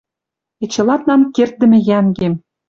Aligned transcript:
Эче 0.63 0.81
ладнанг 0.87 1.25
керддӹмӹ 1.35 1.79
йӓнгем 1.89 2.33